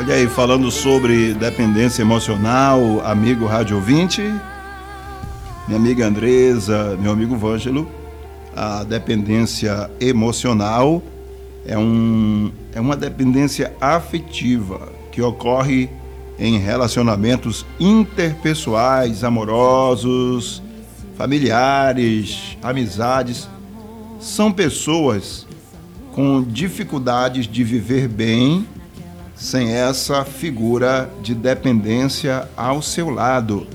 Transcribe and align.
Olha 0.00 0.14
aí, 0.14 0.28
falando 0.28 0.70
sobre 0.70 1.34
dependência 1.34 2.02
emocional, 2.02 3.04
amigo 3.04 3.46
rádio 3.46 3.74
ouvinte, 3.74 4.22
minha 5.66 5.76
amiga 5.76 6.06
Andresa, 6.06 6.96
meu 7.00 7.10
amigo 7.10 7.36
Vângelo, 7.36 7.90
a 8.54 8.84
dependência 8.84 9.90
emocional 9.98 11.02
é, 11.66 11.76
um, 11.76 12.52
é 12.72 12.80
uma 12.80 12.94
dependência 12.94 13.74
afetiva 13.80 14.88
que 15.10 15.20
ocorre 15.20 15.90
em 16.38 16.58
relacionamentos 16.58 17.66
interpessoais, 17.80 19.24
amorosos, 19.24 20.62
familiares, 21.16 22.56
amizades. 22.62 23.48
São 24.20 24.52
pessoas 24.52 25.44
com 26.12 26.40
dificuldades 26.40 27.48
de 27.48 27.64
viver 27.64 28.06
bem 28.06 28.64
sem 29.38 29.72
essa 29.72 30.24
figura 30.24 31.08
de 31.22 31.32
dependência 31.32 32.48
ao 32.56 32.82
seu 32.82 33.08
lado. 33.08 33.68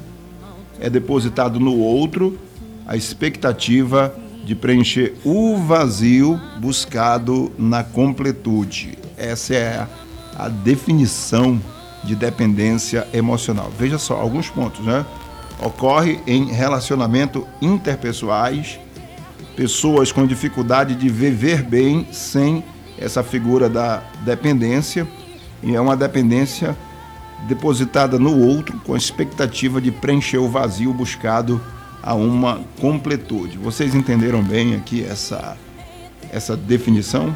É 0.79 0.89
depositado 0.89 1.57
no 1.57 1.77
outro 1.77 2.37
a 2.85 2.97
expectativa 2.97 4.13
de 4.43 4.53
preencher 4.53 5.15
o 5.23 5.55
vazio 5.55 6.39
buscado 6.59 7.49
na 7.57 7.81
completude. 7.81 8.97
Essa 9.17 9.55
é 9.55 9.87
a 10.35 10.49
definição 10.49 11.61
de 12.03 12.13
dependência 12.13 13.07
emocional. 13.13 13.71
Veja 13.79 13.97
só 13.97 14.15
alguns 14.15 14.49
pontos, 14.49 14.85
né? 14.85 15.05
Ocorre 15.61 16.19
em 16.27 16.51
relacionamento 16.51 17.47
interpessoais, 17.61 18.77
pessoas 19.55 20.11
com 20.11 20.27
dificuldade 20.27 20.93
de 20.93 21.07
viver 21.07 21.63
bem 21.63 22.05
sem 22.11 22.65
essa 22.97 23.23
figura 23.23 23.69
da 23.69 24.03
dependência 24.25 25.07
e 25.63 25.75
é 25.75 25.81
uma 25.81 25.95
dependência 25.95 26.75
depositada 27.47 28.19
no 28.19 28.37
outro 28.37 28.79
com 28.85 28.93
a 28.93 28.97
expectativa 28.97 29.81
de 29.81 29.91
preencher 29.91 30.37
o 30.37 30.49
vazio 30.49 30.93
buscado 30.93 31.61
a 32.01 32.13
uma 32.13 32.61
completude. 32.79 33.57
Vocês 33.57 33.95
entenderam 33.95 34.43
bem 34.43 34.75
aqui 34.75 35.03
essa, 35.03 35.57
essa 36.31 36.55
definição? 36.55 37.35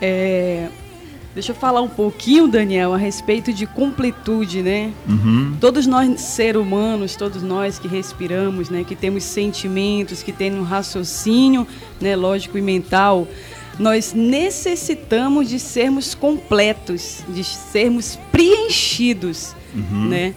É, 0.00 0.68
deixa 1.34 1.52
eu 1.52 1.54
falar 1.54 1.82
um 1.82 1.88
pouquinho, 1.88 2.48
Daniel, 2.48 2.94
a 2.94 2.96
respeito 2.96 3.52
de 3.52 3.66
completude, 3.66 4.62
né? 4.62 4.90
Uhum. 5.06 5.54
Todos 5.60 5.86
nós, 5.86 6.18
seres 6.20 6.60
humanos, 6.60 7.14
todos 7.14 7.42
nós 7.42 7.78
que 7.78 7.86
respiramos, 7.86 8.70
né, 8.70 8.84
que 8.84 8.96
temos 8.96 9.24
sentimentos, 9.24 10.22
que 10.22 10.32
temos 10.32 10.60
um 10.60 10.64
raciocínio, 10.64 11.66
né, 12.00 12.16
lógico 12.16 12.56
e 12.56 12.62
mental, 12.62 13.28
nós 13.80 14.12
necessitamos 14.12 15.48
de 15.48 15.58
sermos 15.58 16.14
completos, 16.14 17.24
de 17.26 17.42
sermos 17.42 18.18
preenchidos, 18.30 19.56
Uhum. 19.74 20.08
né? 20.08 20.34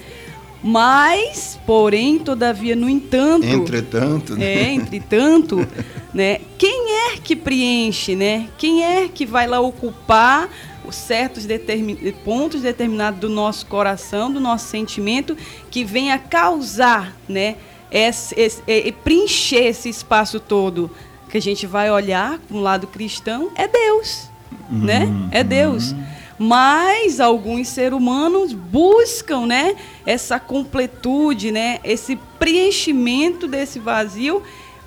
Mas, 0.63 1.59
porém, 1.65 2.19
todavia, 2.19 2.73
no 2.73 2.87
entanto, 2.87 3.45
Entretanto, 3.45 4.35
né? 4.37 4.45
é, 4.45 4.73
entretanto, 4.73 5.67
né? 6.13 6.39
Quem 6.57 7.09
é 7.09 7.17
que 7.17 7.35
preenche, 7.35 8.15
né? 8.15 8.47
Quem 8.57 8.81
é 8.81 9.09
que 9.09 9.25
vai 9.25 9.45
lá 9.45 9.59
ocupar 9.59 10.49
os 10.85 10.95
certos 10.95 11.45
determin... 11.45 11.97
pontos 12.23 12.61
determinados 12.61 13.19
do 13.19 13.27
nosso 13.27 13.65
coração, 13.65 14.31
do 14.31 14.39
nosso 14.39 14.67
sentimento, 14.69 15.35
que 15.69 15.83
venha 15.83 16.17
causar, 16.17 17.13
né? 17.27 17.57
Esse, 17.91 18.39
esse, 18.39 18.63
e 18.65 18.91
preencher 18.93 19.65
esse 19.65 19.89
espaço 19.89 20.39
todo 20.39 20.89
que 21.33 21.37
a 21.39 21.41
gente 21.41 21.65
vai 21.65 21.89
olhar 21.89 22.37
com 22.47 22.59
o 22.59 22.61
lado 22.61 22.85
cristão 22.85 23.49
é 23.55 23.67
Deus, 23.67 24.29
né? 24.69 25.09
É 25.31 25.43
Deus. 25.43 25.95
Mas 26.37 27.19
alguns 27.19 27.69
seres 27.69 27.97
humanos 27.97 28.53
buscam, 28.53 29.47
né, 29.47 29.75
essa 30.05 30.39
completude, 30.39 31.51
né, 31.51 31.79
esse 31.83 32.17
preenchimento 32.37 33.47
desse 33.47 33.79
vazio. 33.79 34.43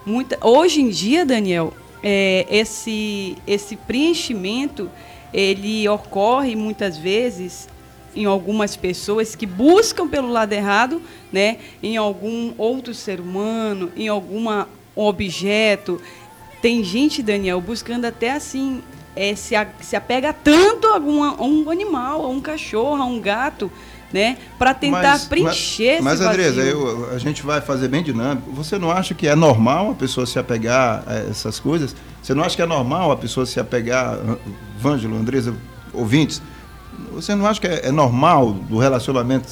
Muita, 0.07 0.39
hoje 0.41 0.83
em 0.83 0.89
dia, 0.89 1.27
Daniel, 1.27 1.75
é, 2.01 2.47
esse 2.49 3.37
esse 3.45 3.75
preenchimento 3.75 4.89
ele 5.35 5.89
ocorre 5.89 6.55
muitas 6.55 6.97
vezes 6.97 7.69
em 8.15 8.25
algumas 8.25 8.77
pessoas 8.77 9.35
que 9.35 9.47
buscam 9.47 10.07
pelo 10.07 10.29
lado 10.29 10.53
errado, 10.53 11.03
né, 11.33 11.57
em 11.83 11.97
algum 11.97 12.55
outro 12.57 12.95
ser 12.95 13.19
humano, 13.19 13.91
em 13.97 14.07
alguma 14.07 14.69
objeto. 14.95 16.01
Tem 16.63 16.83
gente, 16.83 17.23
Daniel, 17.23 17.61
buscando 17.61 18.05
até 18.07 18.33
assim 18.33 18.83
é, 19.15 19.35
se, 19.35 19.55
a, 19.55 19.67
se 19.81 19.95
apega 19.97 20.33
tanto 20.33 20.89
a, 20.89 20.95
alguma, 20.95 21.37
a 21.37 21.43
um 21.43 21.71
animal, 21.71 22.25
a 22.25 22.29
um 22.29 22.41
cachorro, 22.41 23.01
a 23.03 23.07
um 23.07 23.21
gato, 23.21 23.71
né? 24.13 24.37
Para 24.59 24.75
tentar 24.75 25.03
Mas- 25.03 25.25
preencher 25.25 26.03
mas, 26.03 26.15
esse 26.15 26.23
Mas, 26.25 26.33
Andresa, 26.33 26.61
eu- 26.63 27.11
a 27.15 27.19
gente 27.19 27.43
vai 27.43 27.61
fazer 27.61 27.89
bem 27.89 28.03
dinâmico. 28.03 28.51
Você 28.53 28.79
não 28.79 28.91
acha 28.91 29.15
que 29.15 29.27
é 29.27 29.35
normal 29.35 29.91
a 29.91 29.95
pessoa 29.95 30.27
se 30.27 30.39
apegar 30.39 31.03
a 31.07 31.15
essas 31.31 31.59
coisas? 31.61 31.95
Você 32.23 32.35
não 32.35 32.43
acha 32.45 32.57
que 32.57 32.63
é 32.63 32.67
normal 32.67 33.11
a 33.13 33.17
pessoa 33.17 33.47
se 33.47 33.59
apegar, 33.61 34.19
Vângelo, 34.79 35.17
Andresa, 35.17 35.55
ouvintes? 35.93 36.43
Você 37.13 37.35
não 37.35 37.47
acha 37.47 37.61
que 37.61 37.67
é, 37.67 37.87
é 37.89 37.93
normal 37.93 38.53
do 38.53 38.79
relacionamento 38.79 39.49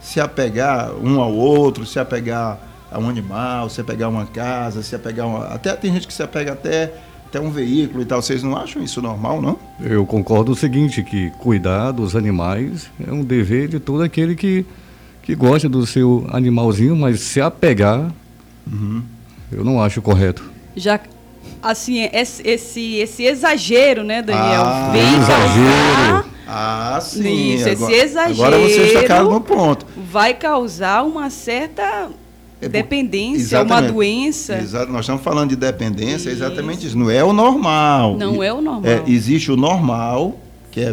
se 0.00 0.20
apegar 0.20 0.92
um 0.94 1.20
ao 1.20 1.32
outro, 1.32 1.86
se 1.86 1.98
apegar 1.98 2.58
a 2.92 2.98
um 2.98 3.08
animal, 3.08 3.68
se 3.70 3.80
apegar 3.80 4.06
a 4.08 4.10
uma 4.10 4.26
casa, 4.26 4.82
se 4.82 4.94
apegar 4.94 5.26
a 5.26 5.28
uma... 5.28 5.44
Até 5.46 5.74
tem 5.74 5.92
gente 5.92 6.06
que 6.06 6.12
se 6.12 6.22
apega 6.22 6.52
até, 6.52 6.92
até 7.26 7.40
um 7.40 7.50
veículo 7.50 8.02
e 8.02 8.04
tal. 8.04 8.20
Vocês 8.22 8.42
não 8.42 8.56
acham 8.56 8.82
isso 8.82 9.00
normal, 9.00 9.40
não? 9.40 9.58
Eu 9.80 10.04
concordo 10.06 10.52
o 10.52 10.56
seguinte, 10.56 11.02
que 11.02 11.30
cuidar 11.38 11.90
dos 11.92 12.14
animais 12.14 12.90
é 13.06 13.10
um 13.12 13.22
dever 13.24 13.68
de 13.68 13.78
todo 13.80 14.02
aquele 14.02 14.34
que, 14.36 14.64
que 15.22 15.34
gosta 15.34 15.68
do 15.68 15.86
seu 15.86 16.26
animalzinho, 16.30 16.94
mas 16.96 17.20
se 17.20 17.40
apegar, 17.40 18.12
eu 19.50 19.64
não 19.64 19.82
acho 19.82 20.00
correto. 20.02 20.42
Já 20.76 21.00
assim, 21.62 22.08
esse, 22.12 22.46
esse, 22.46 22.94
esse 22.96 23.24
exagero, 23.24 24.02
né, 24.04 24.22
Daniel? 24.22 24.62
Ah, 24.64 24.90
vem 24.92 25.02
exagero. 25.02 26.12
causar, 26.12 26.24
Ah, 26.46 26.98
sim. 27.00 27.54
Isso, 27.54 27.68
esse 27.68 27.82
agora, 27.84 27.96
exagero- 27.96 28.32
Agora 28.46 28.58
vocês 28.58 28.92
tocaram 28.92 29.30
no 29.30 29.40
ponto. 29.40 29.86
vai 30.10 30.34
causar 30.34 31.02
uma 31.04 31.30
certa 31.30 32.10
É 32.64 32.68
dependência, 32.68 33.58
uma 33.58 33.64
Exatamente. 33.64 33.92
doença. 33.92 34.56
Exato, 34.58 34.92
nós 34.92 35.00
estamos 35.00 35.22
falando 35.22 35.50
de 35.50 35.56
dependência, 35.56 36.30
é 36.30 36.32
exatamente 36.32 36.78
Isso. 36.78 36.86
isso. 36.88 36.98
Não 36.98 37.10
é 37.10 37.22
o 37.24 37.32
normal. 37.32 38.16
Não 38.16 38.42
E- 38.42 38.46
é 38.46 38.52
o 38.52 38.60
normal. 38.62 38.82
é, 38.90 39.02
existe 39.10 39.50
o 39.50 39.56
normal, 39.56 40.38
que 40.70 40.80
é. 40.80 40.92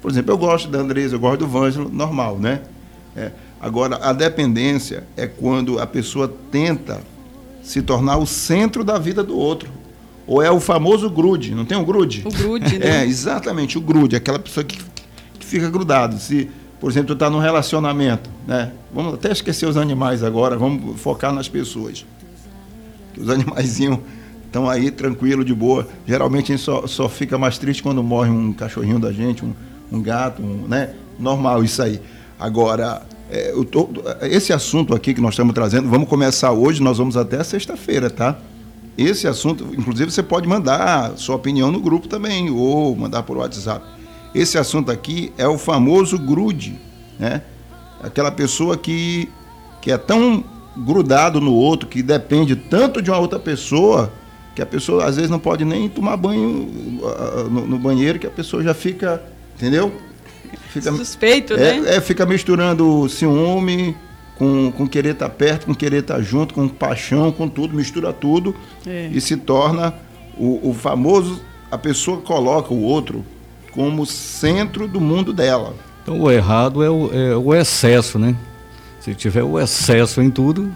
Por 0.00 0.10
exemplo, 0.10 0.32
eu 0.32 0.38
gosto 0.38 0.68
da 0.68 0.78
Andresa, 0.78 1.16
eu 1.16 1.20
gosto 1.20 1.40
do 1.40 1.46
Vângelo, 1.48 1.88
normal, 1.92 2.38
né? 2.38 2.60
É. 3.16 3.30
Agora, 3.60 3.96
a 4.02 4.12
dependência 4.12 5.04
é 5.16 5.26
quando 5.26 5.78
a 5.78 5.86
pessoa 5.86 6.32
tenta 6.50 7.00
se 7.62 7.80
tornar 7.82 8.16
o 8.18 8.26
centro 8.26 8.82
da 8.82 8.98
vida 8.98 9.22
do 9.22 9.36
outro. 9.38 9.68
Ou 10.26 10.40
é 10.42 10.50
o 10.50 10.58
famoso 10.60 11.08
grude, 11.10 11.54
não 11.54 11.64
tem 11.64 11.76
o 11.76 11.84
grude? 11.84 12.22
O 12.24 12.30
grude, 12.30 12.78
né? 12.78 13.02
É, 13.02 13.06
exatamente, 13.06 13.76
o 13.76 13.80
grude, 13.80 14.14
aquela 14.16 14.38
pessoa 14.38 14.62
que, 14.64 14.78
que 15.38 15.46
fica 15.46 15.68
grudado. 15.70 16.18
Se, 16.18 16.48
por 16.82 16.90
exemplo, 16.90 17.06
tu 17.06 17.12
está 17.12 17.30
num 17.30 17.38
relacionamento, 17.38 18.28
né? 18.44 18.72
Vamos 18.92 19.14
até 19.14 19.30
esquecer 19.30 19.66
os 19.66 19.76
animais 19.76 20.24
agora, 20.24 20.56
vamos 20.58 21.00
focar 21.00 21.32
nas 21.32 21.48
pessoas. 21.48 22.04
Os 23.16 23.30
animaizinhos 23.30 24.00
estão 24.46 24.68
aí 24.68 24.90
tranquilo, 24.90 25.44
de 25.44 25.54
boa. 25.54 25.86
Geralmente 26.04 26.52
a 26.52 26.56
gente 26.56 26.64
só, 26.64 26.84
só 26.88 27.08
fica 27.08 27.38
mais 27.38 27.56
triste 27.56 27.84
quando 27.84 28.02
morre 28.02 28.30
um 28.30 28.52
cachorrinho 28.52 28.98
da 28.98 29.12
gente, 29.12 29.44
um, 29.44 29.52
um 29.92 30.02
gato, 30.02 30.42
um, 30.42 30.66
né? 30.66 30.92
Normal 31.20 31.62
isso 31.62 31.80
aí. 31.80 32.00
Agora, 32.36 33.02
é, 33.30 33.52
tô- 33.70 33.88
esse 34.22 34.52
assunto 34.52 34.92
aqui 34.92 35.14
que 35.14 35.20
nós 35.20 35.34
estamos 35.34 35.54
trazendo, 35.54 35.88
vamos 35.88 36.08
começar 36.08 36.50
hoje, 36.50 36.82
nós 36.82 36.98
vamos 36.98 37.16
até 37.16 37.44
sexta-feira, 37.44 38.10
tá? 38.10 38.36
Esse 38.98 39.28
assunto, 39.28 39.68
inclusive 39.78 40.10
você 40.10 40.20
pode 40.22 40.48
mandar 40.48 41.16
sua 41.16 41.36
opinião 41.36 41.70
no 41.70 41.78
grupo 41.80 42.08
também, 42.08 42.50
ou 42.50 42.96
mandar 42.96 43.22
por 43.22 43.36
WhatsApp. 43.36 43.86
Esse 44.34 44.56
assunto 44.58 44.90
aqui 44.90 45.32
é 45.36 45.46
o 45.46 45.58
famoso 45.58 46.18
grude, 46.18 46.78
né? 47.18 47.42
Aquela 48.02 48.30
pessoa 48.30 48.76
que, 48.76 49.28
que 49.80 49.92
é 49.92 49.98
tão 49.98 50.42
grudado 50.76 51.40
no 51.40 51.52
outro, 51.52 51.88
que 51.88 52.02
depende 52.02 52.56
tanto 52.56 53.02
de 53.02 53.10
uma 53.10 53.18
outra 53.18 53.38
pessoa, 53.38 54.12
que 54.54 54.62
a 54.62 54.66
pessoa 54.66 55.04
às 55.04 55.16
vezes 55.16 55.30
não 55.30 55.38
pode 55.38 55.64
nem 55.64 55.88
tomar 55.88 56.16
banho 56.16 56.68
ah, 57.04 57.44
no, 57.48 57.66
no 57.66 57.78
banheiro, 57.78 58.18
que 58.18 58.26
a 58.26 58.30
pessoa 58.30 58.62
já 58.62 58.74
fica, 58.74 59.22
entendeu? 59.56 59.92
Fica, 60.68 60.92
Suspeito, 60.92 61.56
né? 61.56 61.78
é, 61.86 61.96
é, 61.96 62.00
fica 62.00 62.24
misturando 62.26 63.08
ciúme 63.08 63.94
com, 64.38 64.72
com 64.72 64.86
querer 64.88 65.12
estar 65.12 65.28
perto, 65.28 65.66
com 65.66 65.74
querer 65.74 66.00
estar 66.00 66.20
junto, 66.22 66.54
com 66.54 66.66
paixão, 66.68 67.30
com 67.30 67.48
tudo, 67.48 67.74
mistura 67.76 68.12
tudo 68.12 68.54
É. 68.86 69.10
e 69.12 69.20
se 69.20 69.36
torna 69.36 69.94
o, 70.36 70.70
o 70.70 70.74
famoso. 70.74 71.40
A 71.70 71.78
pessoa 71.78 72.18
coloca 72.18 72.72
o 72.72 72.82
outro 72.82 73.24
como 73.72 74.06
centro 74.06 74.86
do 74.86 75.00
mundo 75.00 75.32
dela. 75.32 75.74
Então 76.02 76.20
o 76.20 76.30
errado 76.30 76.82
é 76.82 76.90
o, 76.90 77.10
é 77.12 77.36
o 77.36 77.54
excesso, 77.54 78.18
né? 78.18 78.36
Se 79.00 79.14
tiver 79.14 79.42
o 79.42 79.58
excesso 79.58 80.22
em 80.22 80.30
tudo, 80.30 80.72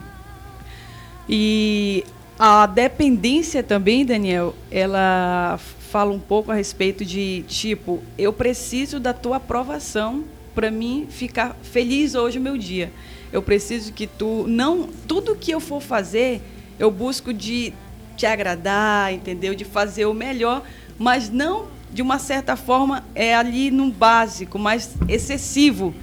E 1.29 2.05
a 2.39 2.67
dependência 2.67 3.63
também, 3.63 4.05
Daniel, 4.05 4.55
ela 4.71 5.59
fala 5.91 6.13
um 6.13 6.19
pouco 6.19 6.53
a 6.53 6.55
respeito 6.55 7.05
de 7.05 7.45
tipo, 7.49 8.03
eu 8.17 8.33
preciso 8.33 9.01
da 9.01 9.13
tua 9.13 9.37
aprovação, 9.37 10.25
para 10.55 10.71
mim 10.71 11.07
ficar 11.11 11.57
feliz 11.63 12.15
hoje 12.15 12.39
o 12.39 12.41
meu 12.41 12.57
dia. 12.57 12.93
Eu 13.33 13.43
preciso 13.43 13.93
que 13.93 14.07
tu 14.07 14.45
não 14.47 14.89
tudo 15.07 15.35
que 15.35 15.51
eu 15.51 15.61
for 15.61 15.81
fazer, 15.81 16.41
eu 16.79 16.91
busco 16.91 17.33
de 17.33 17.73
te 18.17 18.25
agradar, 18.25 19.13
entendeu? 19.13 19.55
De 19.55 19.65
fazer 19.65 20.07
o 20.07 20.15
melhor, 20.15 20.63
mas 20.99 21.29
não 21.29 21.67
de 21.97 22.03
uma 22.03 22.19
certa 22.19 22.57
forma 22.57 23.03
é 23.15 23.35
ali 23.35 23.71
no 23.71 23.91
básico, 23.91 24.59
mais 24.59 24.95
excessivo. 25.09 25.95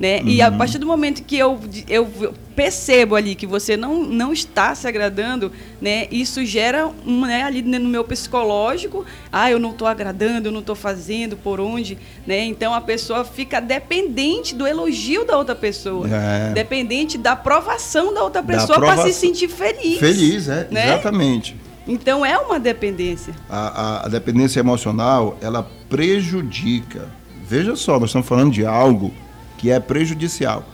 Né? 0.00 0.20
Uhum. 0.20 0.28
E 0.28 0.42
a 0.42 0.48
uhum. 0.48 0.56
partir 0.56 0.78
do 0.78 0.86
momento 0.86 1.22
que 1.22 1.36
eu, 1.36 1.60
eu 1.86 2.10
percebo 2.56 3.14
ali 3.14 3.34
que 3.34 3.46
você 3.46 3.76
não, 3.76 4.02
não 4.02 4.32
está 4.32 4.74
se 4.74 4.88
agradando, 4.88 5.52
né? 5.80 6.08
isso 6.10 6.42
gera 6.46 6.90
um, 7.06 7.26
né, 7.26 7.42
ali 7.42 7.60
no 7.60 7.88
meu 7.88 8.02
psicológico, 8.02 9.04
ah, 9.30 9.50
eu 9.50 9.58
não 9.58 9.70
estou 9.70 9.86
agradando, 9.86 10.48
eu 10.48 10.52
não 10.52 10.60
estou 10.60 10.74
fazendo, 10.74 11.36
por 11.36 11.60
onde, 11.60 11.98
né? 12.26 12.44
Então 12.44 12.72
a 12.74 12.80
pessoa 12.80 13.24
fica 13.24 13.60
dependente 13.60 14.54
do 14.54 14.66
elogio 14.66 15.24
da 15.26 15.36
outra 15.36 15.54
pessoa, 15.54 16.08
é. 16.08 16.52
dependente 16.52 17.16
da 17.16 17.32
aprovação 17.32 18.12
da 18.12 18.24
outra 18.24 18.42
pessoa 18.42 18.80
para 18.80 19.02
se 19.02 19.12
sentir 19.12 19.48
feliz. 19.48 19.98
Feliz, 19.98 20.48
é, 20.48 20.66
né? 20.70 20.86
exatamente. 20.86 21.61
Então 21.86 22.24
é 22.24 22.38
uma 22.38 22.60
dependência. 22.60 23.34
A, 23.48 23.58
a, 23.58 24.06
a 24.06 24.08
dependência 24.08 24.60
emocional, 24.60 25.36
ela 25.40 25.68
prejudica. 25.88 27.08
Veja 27.46 27.74
só, 27.76 27.98
nós 27.98 28.10
estamos 28.10 28.28
falando 28.28 28.52
de 28.52 28.64
algo 28.64 29.12
que 29.58 29.70
é 29.70 29.80
prejudicial. 29.80 30.64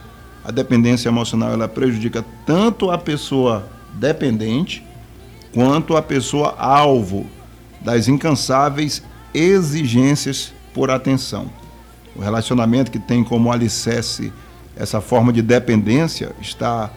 A 0.45 0.51
dependência 0.51 1.09
emocional 1.09 1.53
ela 1.53 1.69
prejudica 1.69 2.25
tanto 2.47 2.91
a 2.91 2.99
pessoa 2.99 3.69
dependente 3.95 4.85
quanto 5.53 5.97
a 5.97 6.03
pessoa 6.03 6.55
alvo 6.59 7.27
das 7.81 8.09
incansáveis 8.09 9.03
exigências 9.33 10.53
por 10.75 10.91
atenção. 10.91 11.51
O 12.15 12.21
relacionamento 12.21 12.91
que 12.91 12.99
tem 12.99 13.23
como 13.25 13.53
alicerce 13.53 14.33
essa 14.77 15.01
forma 15.01 15.33
de 15.33 15.43
dependência 15.43 16.33
está 16.41 16.91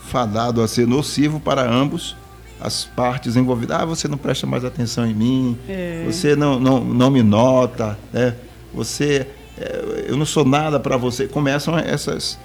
fadado 0.00 0.62
a 0.62 0.68
ser 0.68 0.86
nocivo 0.86 1.40
para 1.40 1.68
ambos 1.68 2.16
as 2.60 2.84
partes 2.84 3.36
envolvidas. 3.36 3.80
Ah, 3.80 3.84
você 3.84 4.08
não 4.08 4.18
presta 4.18 4.46
mais 4.46 4.64
atenção 4.64 5.06
em 5.06 5.14
mim, 5.14 5.58
é. 5.68 6.04
você 6.06 6.34
não, 6.34 6.58
não, 6.58 6.84
não 6.84 7.10
me 7.10 7.22
nota, 7.22 7.98
né? 8.12 8.34
você 8.72 9.26
é, 9.58 10.06
eu 10.08 10.16
não 10.16 10.24
sou 10.24 10.44
nada 10.44 10.78
para 10.78 10.96
você. 10.96 11.26
Começam 11.26 11.76
essas, 11.76 12.38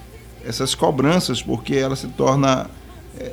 essas 0.45 0.73
cobranças, 0.73 1.41
porque 1.41 1.75
ela 1.75 1.95
se 1.95 2.07
torna 2.07 2.69
é, 3.19 3.31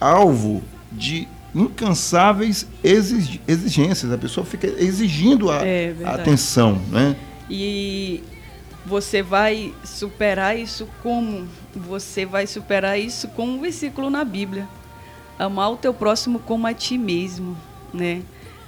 alvo 0.00 0.62
de 0.92 1.26
incansáveis 1.54 2.66
exigências. 2.82 4.12
A 4.12 4.18
pessoa 4.18 4.46
fica 4.46 4.66
exigindo 4.66 5.50
a, 5.50 5.66
é 5.66 5.94
a 6.04 6.10
atenção. 6.12 6.80
Né? 6.90 7.16
E 7.50 8.22
você 8.86 9.20
vai 9.20 9.74
superar 9.84 10.56
isso 10.56 10.88
como? 11.02 11.48
Você 11.74 12.24
vai 12.24 12.46
superar 12.46 12.98
isso 12.98 13.26
com 13.28 13.46
um 13.46 13.60
versículo 13.60 14.08
na 14.08 14.24
Bíblia. 14.24 14.68
Amar 15.38 15.72
o 15.72 15.76
teu 15.76 15.94
próximo 15.94 16.38
como 16.40 16.66
a 16.66 16.74
ti 16.74 16.98
mesmo, 16.98 17.56
né? 17.92 18.22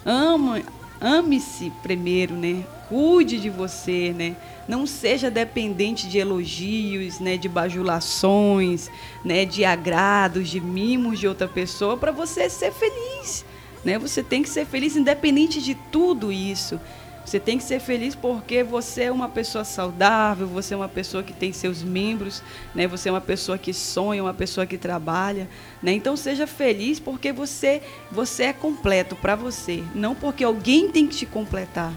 Ama, 0.04 0.62
ame-se 1.00 1.70
primeiro, 1.82 2.34
né? 2.34 2.64
cuide 2.90 3.38
de 3.38 3.48
você, 3.48 4.12
né? 4.12 4.34
Não 4.66 4.84
seja 4.84 5.30
dependente 5.30 6.08
de 6.08 6.18
elogios, 6.18 7.20
né, 7.20 7.36
de 7.36 7.48
bajulações, 7.48 8.90
né, 9.24 9.44
de 9.44 9.64
agrados, 9.64 10.48
de 10.48 10.60
mimos 10.60 11.20
de 11.20 11.28
outra 11.28 11.46
pessoa 11.46 11.96
para 11.96 12.10
você 12.10 12.50
ser 12.50 12.72
feliz, 12.72 13.44
né? 13.84 13.96
Você 13.96 14.24
tem 14.24 14.42
que 14.42 14.48
ser 14.48 14.66
feliz 14.66 14.96
independente 14.96 15.62
de 15.62 15.76
tudo 15.76 16.32
isso. 16.32 16.80
Você 17.24 17.38
tem 17.38 17.58
que 17.58 17.64
ser 17.64 17.80
feliz 17.80 18.14
porque 18.14 18.64
você 18.64 19.04
é 19.04 19.12
uma 19.12 19.28
pessoa 19.28 19.64
saudável, 19.64 20.46
você 20.46 20.74
é 20.74 20.76
uma 20.76 20.88
pessoa 20.88 21.22
que 21.22 21.32
tem 21.32 21.52
seus 21.52 21.82
membros, 21.82 22.42
né? 22.74 22.86
Você 22.88 23.08
é 23.08 23.12
uma 23.12 23.20
pessoa 23.20 23.56
que 23.56 23.72
sonha, 23.72 24.22
uma 24.22 24.34
pessoa 24.34 24.66
que 24.66 24.76
trabalha, 24.76 25.48
né? 25.82 25.92
Então 25.92 26.16
seja 26.16 26.46
feliz 26.46 26.98
porque 26.98 27.32
você 27.32 27.82
você 28.10 28.44
é 28.44 28.52
completo 28.52 29.14
para 29.14 29.36
você, 29.36 29.84
não 29.94 30.14
porque 30.14 30.42
alguém 30.42 30.90
tem 30.90 31.06
que 31.06 31.16
te 31.16 31.26
completar. 31.26 31.92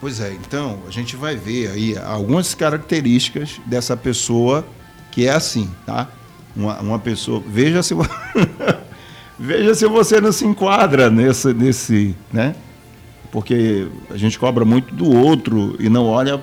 Pois 0.00 0.20
é, 0.20 0.32
então 0.32 0.80
a 0.86 0.90
gente 0.90 1.16
vai 1.16 1.36
ver 1.36 1.70
aí 1.70 1.98
algumas 1.98 2.54
características 2.54 3.60
dessa 3.66 3.96
pessoa 3.96 4.66
que 5.10 5.26
é 5.26 5.30
assim, 5.30 5.70
tá? 5.86 6.08
Uma, 6.54 6.78
uma 6.80 6.98
pessoa. 6.98 7.42
Veja 7.46 7.82
se, 7.82 7.94
veja 9.38 9.74
se 9.74 9.86
você 9.86 10.20
não 10.20 10.30
se 10.32 10.44
enquadra 10.44 11.10
nesse, 11.10 11.54
nesse, 11.54 12.14
né? 12.32 12.54
Porque 13.30 13.88
a 14.10 14.16
gente 14.16 14.38
cobra 14.38 14.64
muito 14.64 14.94
do 14.94 15.10
outro 15.10 15.76
e 15.78 15.88
não 15.88 16.06
olha 16.06 16.42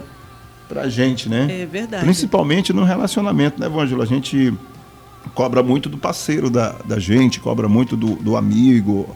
pra 0.67 0.89
gente, 0.89 1.29
né? 1.29 1.47
É 1.61 1.65
verdade. 1.65 2.03
Principalmente 2.03 2.73
no 2.73 2.83
relacionamento, 2.83 3.59
né, 3.59 3.67
Ângelo? 3.67 4.01
A 4.01 4.05
gente 4.05 4.53
cobra 5.33 5.63
muito 5.63 5.89
do 5.89 5.97
parceiro 5.97 6.49
da, 6.49 6.75
da 6.85 6.99
gente, 6.99 7.39
cobra 7.39 7.67
muito 7.67 7.95
do, 7.95 8.15
do 8.15 8.35
amigo, 8.35 9.07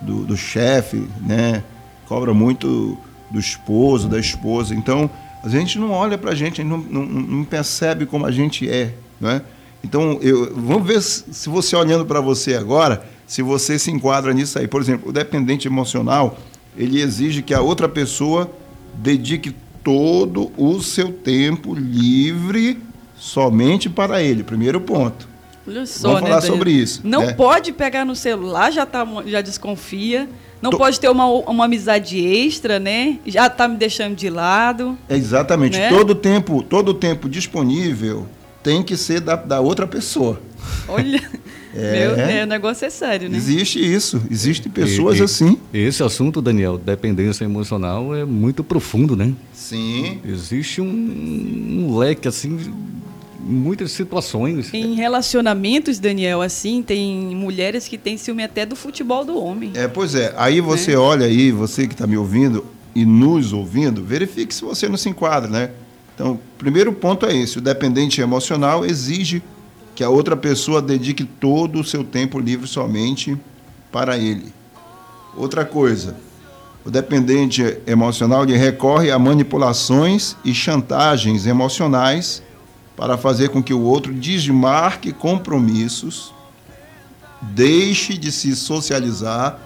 do, 0.00 0.24
do 0.24 0.36
chefe, 0.36 1.08
né? 1.20 1.62
Cobra 2.06 2.32
muito 2.32 2.98
do 3.30 3.38
esposo, 3.38 4.08
da 4.08 4.18
esposa. 4.18 4.74
Então, 4.74 5.10
a 5.42 5.48
gente 5.48 5.78
não 5.78 5.90
olha 5.90 6.16
para 6.18 6.32
a 6.32 6.34
gente, 6.34 6.60
a 6.60 6.64
gente 6.64 6.70
não, 6.70 6.78
não, 6.78 7.04
não, 7.04 7.44
percebe 7.44 8.06
como 8.06 8.26
a 8.26 8.30
gente 8.30 8.68
é. 8.68 8.94
Né? 9.20 9.42
Então, 9.84 10.18
eu, 10.20 10.54
vamos 10.54 10.86
ver 10.86 11.02
se 11.02 11.48
você 11.48 11.76
olhando 11.76 12.04
para 12.04 12.20
você 12.20 12.54
agora, 12.54 13.04
se 13.26 13.42
você 13.42 13.78
se 13.78 13.90
enquadra 13.90 14.32
nisso 14.32 14.58
aí. 14.58 14.66
Por 14.66 14.80
exemplo, 14.80 15.10
o 15.10 15.12
dependente 15.12 15.68
emocional, 15.68 16.38
ele 16.78 17.02
exige 17.02 17.42
que 17.42 17.52
a 17.52 17.60
outra 17.60 17.88
pessoa 17.88 18.50
dedique 18.94 19.54
todo 19.82 20.52
o 20.56 20.80
seu 20.80 21.12
tempo 21.12 21.74
livre 21.74 22.78
somente 23.16 23.90
para 23.90 24.22
ele. 24.22 24.44
Primeiro 24.44 24.80
ponto. 24.80 25.28
Olha 25.66 25.84
só, 25.84 26.08
Vamos 26.08 26.22
falar 26.22 26.40
né, 26.40 26.46
sobre 26.46 26.70
isso. 26.70 27.00
Não 27.04 27.26
né? 27.26 27.32
pode 27.34 27.72
pegar 27.72 28.04
no 28.04 28.14
celular, 28.14 28.70
já, 28.70 28.86
tá, 28.86 29.06
já 29.26 29.40
desconfia. 29.40 30.28
Não 30.62 30.70
Tô... 30.70 30.78
pode 30.78 30.98
ter 30.98 31.08
uma, 31.08 31.26
uma 31.26 31.66
amizade 31.66 32.18
extra, 32.18 32.78
né? 32.78 33.18
Já 33.26 33.48
está 33.48 33.68
me 33.68 33.76
deixando 33.76 34.14
de 34.16 34.30
lado. 34.30 34.96
Exatamente. 35.08 35.78
Né? 35.78 35.90
Todo 35.90 36.14
tempo, 36.14 36.62
todo 36.62 36.94
tempo 36.94 37.28
disponível 37.28 38.26
tem 38.62 38.82
que 38.82 38.96
ser 38.96 39.20
da, 39.20 39.36
da 39.36 39.60
outra 39.60 39.86
pessoa. 39.86 40.40
Olha, 40.88 41.22
é, 41.74 41.92
meu, 41.92 42.14
é, 42.16 42.44
o 42.44 42.46
negócio 42.46 42.86
é 42.86 42.90
sério, 42.90 43.28
né? 43.28 43.36
Existe 43.36 43.78
isso, 43.78 44.22
existem 44.30 44.70
pessoas 44.70 45.18
e, 45.18 45.20
e, 45.20 45.24
assim. 45.24 45.58
Esse 45.72 46.02
assunto, 46.02 46.40
Daniel, 46.40 46.78
dependência 46.78 47.44
emocional, 47.44 48.14
é 48.14 48.24
muito 48.24 48.64
profundo, 48.64 49.16
né? 49.16 49.32
Sim. 49.52 50.20
Existe 50.24 50.80
um, 50.80 50.86
um 50.86 51.98
leque 51.98 52.26
assim 52.26 52.58
muitas 53.48 53.92
situações. 53.92 54.72
Em 54.74 54.94
relacionamentos, 54.94 55.98
Daniel, 55.98 56.42
assim, 56.42 56.82
tem 56.82 57.34
mulheres 57.34 57.88
que 57.88 57.96
têm 57.96 58.18
ciúme 58.18 58.42
até 58.42 58.66
do 58.66 58.76
futebol 58.76 59.24
do 59.24 59.38
homem. 59.42 59.72
É, 59.74 59.88
pois 59.88 60.14
é. 60.14 60.34
Aí 60.36 60.60
você 60.60 60.92
né? 60.92 60.98
olha 60.98 61.26
aí, 61.26 61.50
você 61.50 61.86
que 61.86 61.94
está 61.94 62.06
me 62.06 62.16
ouvindo 62.16 62.64
e 62.94 63.04
nos 63.04 63.52
ouvindo, 63.52 64.04
verifique 64.04 64.54
se 64.54 64.62
você 64.62 64.88
não 64.88 64.96
se 64.96 65.08
enquadra, 65.08 65.48
né? 65.48 65.70
Então, 66.14 66.32
o 66.32 66.40
primeiro 66.58 66.92
ponto 66.92 67.24
é 67.24 67.34
esse: 67.34 67.58
o 67.58 67.60
dependente 67.60 68.20
emocional 68.20 68.84
exige 68.84 69.42
que 69.98 70.04
a 70.04 70.08
outra 70.08 70.36
pessoa 70.36 70.80
dedique 70.80 71.24
todo 71.24 71.80
o 71.80 71.84
seu 71.84 72.04
tempo 72.04 72.38
livre 72.38 72.68
somente 72.68 73.36
para 73.90 74.16
ele. 74.16 74.54
Outra 75.36 75.64
coisa, 75.64 76.14
o 76.84 76.90
dependente 76.90 77.80
emocional 77.84 78.44
recorre 78.44 79.10
a 79.10 79.18
manipulações 79.18 80.36
e 80.44 80.54
chantagens 80.54 81.48
emocionais 81.48 82.44
para 82.96 83.18
fazer 83.18 83.48
com 83.48 83.60
que 83.60 83.74
o 83.74 83.82
outro 83.82 84.14
desmarque 84.14 85.12
compromissos, 85.12 86.32
deixe 87.42 88.16
de 88.16 88.30
se 88.30 88.54
socializar 88.54 89.58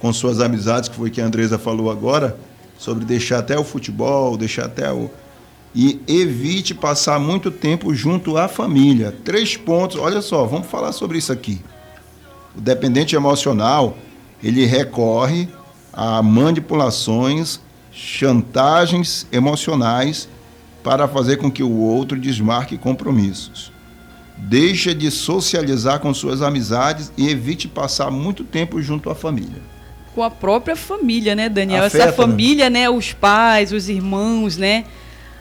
com 0.00 0.10
suas 0.10 0.40
amizades, 0.40 0.88
que 0.88 0.96
foi 0.96 1.10
que 1.10 1.20
a 1.20 1.26
Andresa 1.26 1.58
falou 1.58 1.90
agora, 1.90 2.38
sobre 2.78 3.04
deixar 3.04 3.40
até 3.40 3.58
o 3.58 3.62
futebol, 3.62 4.38
deixar 4.38 4.64
até 4.64 4.90
o. 4.90 5.10
E 5.78 6.00
evite 6.08 6.74
passar 6.74 7.20
muito 7.20 7.50
tempo 7.50 7.94
junto 7.94 8.38
à 8.38 8.48
família. 8.48 9.14
Três 9.22 9.58
pontos, 9.58 9.98
olha 9.98 10.22
só, 10.22 10.46
vamos 10.46 10.68
falar 10.68 10.92
sobre 10.92 11.18
isso 11.18 11.30
aqui. 11.30 11.60
O 12.56 12.60
dependente 12.62 13.14
emocional, 13.14 13.98
ele 14.42 14.64
recorre 14.64 15.46
a 15.92 16.22
manipulações, 16.22 17.60
chantagens 17.92 19.26
emocionais 19.30 20.30
para 20.82 21.06
fazer 21.06 21.36
com 21.36 21.50
que 21.50 21.62
o 21.62 21.76
outro 21.76 22.18
desmarque 22.18 22.78
compromissos. 22.78 23.70
Deixa 24.38 24.94
de 24.94 25.10
socializar 25.10 26.00
com 26.00 26.14
suas 26.14 26.40
amizades 26.40 27.12
e 27.18 27.28
evite 27.28 27.68
passar 27.68 28.10
muito 28.10 28.44
tempo 28.44 28.80
junto 28.80 29.10
à 29.10 29.14
família. 29.14 29.60
Com 30.14 30.22
a 30.22 30.30
própria 30.30 30.74
família, 30.74 31.34
né, 31.34 31.50
Daniel? 31.50 31.84
Afeta, 31.84 32.04
Essa 32.04 32.06
né? 32.12 32.16
família, 32.16 32.70
né? 32.70 32.88
Os 32.88 33.12
pais, 33.12 33.72
os 33.72 33.90
irmãos, 33.90 34.56
né? 34.56 34.84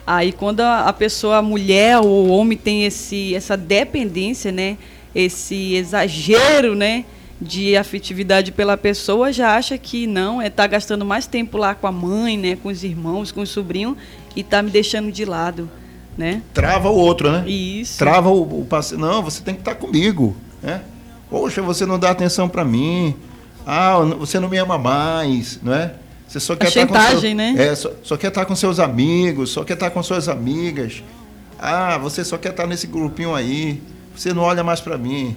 Aí 0.05 0.31
quando 0.31 0.62
a 0.62 0.93
pessoa, 0.93 1.38
a 1.38 1.41
mulher 1.41 1.97
ou 2.00 2.27
o 2.27 2.29
homem 2.29 2.57
tem 2.57 2.85
esse, 2.85 3.33
essa 3.33 3.57
dependência, 3.57 4.51
né? 4.51 4.77
Esse 5.13 5.75
exagero, 5.75 6.75
né? 6.75 7.05
de 7.39 7.75
afetividade 7.75 8.51
pela 8.51 8.77
pessoa 8.77 9.31
já 9.31 9.55
acha 9.55 9.77
que 9.77 10.07
não, 10.07 10.41
é 10.41 10.50
tá 10.50 10.65
gastando 10.65 11.05
mais 11.05 11.27
tempo 11.27 11.57
lá 11.57 11.75
com 11.75 11.85
a 11.85 11.91
mãe, 11.91 12.38
né, 12.38 12.55
com 12.55 12.69
os 12.69 12.83
irmãos, 12.83 13.31
com 13.31 13.41
o 13.41 13.47
sobrinho 13.47 13.97
e 14.35 14.43
tá 14.43 14.62
me 14.62 14.71
deixando 14.71 15.12
de 15.12 15.25
lado. 15.25 15.69
né? 16.17 16.41
Trava 16.53 16.89
o 16.89 16.95
outro, 16.95 17.29
né? 17.31 17.43
Isso. 17.47 17.97
Trava 17.97 18.29
o, 18.29 18.62
o 18.62 18.65
parceiro. 18.65 19.03
Não, 19.03 19.21
você 19.21 19.43
tem 19.43 19.53
que 19.53 19.62
estar 19.62 19.75
comigo, 19.75 20.35
né? 20.62 20.81
Poxa, 21.29 21.62
você 21.62 21.85
não 21.85 22.00
dá 22.00 22.12
atenção 22.12 22.47
para 22.47 22.63
mim. 22.63 23.15
Ah, 23.67 23.97
você 24.17 24.39
não 24.39 24.47
me 24.47 24.57
ama 24.57 24.77
mais, 24.77 25.59
não 25.62 25.74
é? 25.74 25.93
Você 26.27 26.39
só 26.39 26.55
quer 26.55 26.65
A 26.65 26.70
estar 26.70 26.88
com 26.88 26.94
chantagem, 26.94 27.20
seu, 27.20 27.36
né? 27.36 27.55
É, 27.58 27.75
só, 27.75 27.91
só 28.03 28.17
quer 28.17 28.27
estar 28.27 28.46
com 28.46 28.55
seus 28.55 28.79
amigos, 28.79 29.51
só 29.51 29.63
quer 29.63 29.74
estar 29.74 29.89
com 29.91 30.01
suas 30.03 30.27
amigas. 30.27 31.03
Ah, 31.60 31.98
você 31.98 32.24
só 32.24 32.38
quer 32.38 32.50
estar 32.50 32.67
nesse 32.67 32.88
grupinho 32.88 33.34
aí. 33.34 33.82
Você 34.15 34.34
não 34.34 34.44
olha 34.44 34.63
mais 34.63 34.79
para 34.82 34.98
mim. 34.98 35.36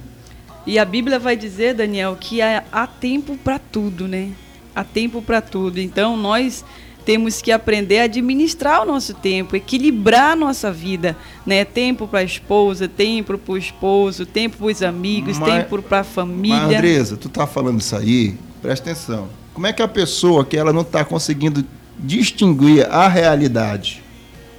E 0.66 0.78
a 0.78 0.84
Bíblia 0.84 1.18
vai 1.18 1.36
dizer, 1.36 1.74
Daniel, 1.74 2.16
que 2.20 2.42
há, 2.42 2.64
há 2.72 2.86
tempo 2.86 3.36
para 3.36 3.58
tudo, 3.58 4.06
né? 4.06 4.30
Há 4.74 4.84
tempo 4.84 5.22
para 5.22 5.40
tudo. 5.40 5.78
Então 5.80 6.16
nós 6.16 6.64
temos 7.04 7.40
que 7.40 7.50
aprender 7.50 8.00
a 8.00 8.04
administrar 8.04 8.82
o 8.82 8.84
nosso 8.84 9.14
tempo, 9.14 9.56
equilibrar 9.56 10.32
a 10.32 10.36
nossa 10.36 10.70
vida, 10.70 11.16
né? 11.46 11.64
Tempo 11.64 12.06
para 12.06 12.18
a 12.18 12.22
esposa, 12.22 12.86
tempo 12.86 13.38
para 13.38 13.52
o 13.52 13.56
esposo, 13.56 14.26
tempo 14.26 14.58
para 14.58 14.66
os 14.66 14.82
amigos, 14.82 15.38
Mas- 15.38 15.54
tempo 15.54 15.82
para 15.82 16.00
a 16.00 16.04
família. 16.04 16.58
Mas, 16.66 16.76
Andresa, 16.76 17.16
tu 17.16 17.30
tá 17.30 17.46
falando 17.46 17.80
isso 17.80 17.96
aí, 17.96 18.36
presta 18.60 18.90
atenção. 18.90 19.28
Como 19.58 19.66
é 19.66 19.72
que 19.72 19.82
a 19.82 19.88
pessoa 19.88 20.44
que 20.44 20.56
ela 20.56 20.72
não 20.72 20.82
está 20.82 21.04
conseguindo 21.04 21.64
distinguir 21.98 22.86
a 22.88 23.08
realidade 23.08 24.00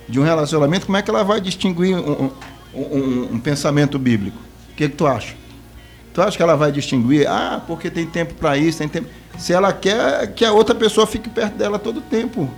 de 0.10 0.20
um 0.20 0.24
relacionamento, 0.24 0.86
como 0.88 0.98
é 0.98 1.02
que 1.02 1.10
ela 1.10 1.24
vai 1.24 1.40
distinguir 1.40 1.96
um, 1.96 2.26
um- 2.26 2.32
um- 2.76 3.30
um 3.36 3.40
pensamento 3.40 3.98
bíblico? 3.98 4.36
O 4.74 4.76
que, 4.76 4.90
que 4.90 4.96
tu 4.98 5.08
acha? 5.08 5.36
Tu 6.14 6.22
acha 6.22 6.36
que 6.36 6.44
ela 6.44 6.58
vai 6.58 6.70
distinguir? 6.74 7.26
Ah, 7.30 7.64
porque 7.66 7.90
tem 7.90 8.06
tempo 8.06 8.34
para 8.34 8.58
isso, 8.58 8.80
tem 8.80 8.90
tempo. 8.90 9.08
Se 9.38 9.54
ela 9.54 9.72
quer 9.72 10.34
que 10.34 10.44
a 10.44 10.52
outra 10.52 10.76
pessoa 10.76 11.08
fique 11.08 11.30
perto 11.30 11.54
dela 11.56 11.80
todo 11.80 12.00
o 12.00 12.02
tempo, 12.02 12.50